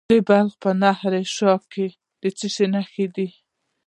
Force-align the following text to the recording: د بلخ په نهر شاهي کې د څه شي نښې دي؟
د 0.09 0.11
بلخ 0.27 0.51
په 0.63 0.69
نهر 0.81 1.13
شاهي 1.35 1.65
کې 1.71 1.85
د 2.21 2.23
څه 2.37 2.47
شي 2.53 2.65
نښې 2.73 3.05
دي؟ 3.15 3.27